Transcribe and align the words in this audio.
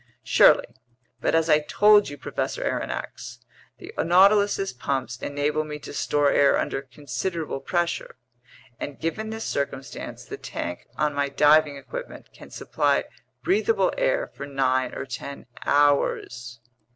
"Surely, 0.23 0.65
but 1.19 1.35
as 1.35 1.47
I 1.47 1.59
told 1.59 2.09
you, 2.09 2.17
Professor 2.17 2.63
Aronnax, 2.63 3.37
the 3.77 3.93
Nautilus's 3.99 4.73
pumps 4.73 5.17
enable 5.21 5.63
me 5.63 5.77
to 5.77 5.93
store 5.93 6.31
air 6.31 6.57
under 6.57 6.81
considerable 6.81 7.59
pressure, 7.59 8.15
and 8.79 8.99
given 8.99 9.29
this 9.29 9.45
circumstance, 9.45 10.25
the 10.25 10.37
tank 10.37 10.87
on 10.97 11.13
my 11.13 11.29
diving 11.29 11.75
equipment 11.75 12.33
can 12.33 12.49
supply 12.49 13.03
breathable 13.43 13.93
air 13.95 14.31
for 14.33 14.47
nine 14.47 14.95
or 14.95 15.05
ten 15.05 15.45
hours." 15.67 16.59